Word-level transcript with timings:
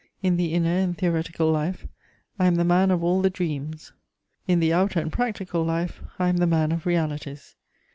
In 0.23 0.35
the 0.35 0.55
inner 0.55 0.75
and 0.79 0.97
theoretical 0.97 1.51
life, 1.51 1.85
I 2.39 2.47
am 2.47 2.55
the 2.55 2.63
man 2.63 2.89
of 2.89 3.03
all 3.03 3.21
the 3.21 3.29
dreams; 3.29 3.93
in 4.47 4.59
the 4.59 4.73
outer 4.73 4.99
and 4.99 5.13
practical 5.13 5.63
life, 5.63 6.01
I 6.17 6.27
am 6.27 6.37
the 6.37 6.47
man 6.47 6.71
of 6.71 6.87
realities. 6.87 7.55